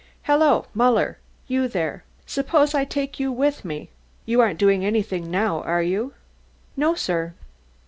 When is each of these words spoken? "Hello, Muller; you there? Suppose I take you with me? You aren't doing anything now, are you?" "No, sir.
"Hello, 0.23 0.65
Muller; 0.73 1.19
you 1.47 1.67
there? 1.67 2.03
Suppose 2.25 2.73
I 2.73 2.85
take 2.85 3.19
you 3.19 3.31
with 3.31 3.63
me? 3.63 3.91
You 4.25 4.41
aren't 4.41 4.57
doing 4.57 4.83
anything 4.83 5.29
now, 5.29 5.61
are 5.61 5.83
you?" 5.83 6.15
"No, 6.75 6.95
sir. 6.95 7.35